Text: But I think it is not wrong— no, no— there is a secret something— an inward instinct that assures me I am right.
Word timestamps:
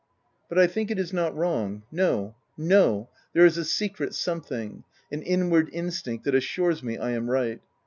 But 0.49 0.57
I 0.57 0.65
think 0.65 0.89
it 0.89 0.97
is 0.97 1.13
not 1.13 1.35
wrong— 1.35 1.83
no, 2.01 2.33
no— 2.57 3.09
there 3.33 3.45
is 3.45 3.59
a 3.59 3.63
secret 3.63 4.15
something— 4.15 4.83
an 5.11 5.21
inward 5.21 5.69
instinct 5.71 6.25
that 6.25 6.33
assures 6.33 6.81
me 6.81 6.97
I 6.97 7.11
am 7.11 7.29
right. 7.29 7.61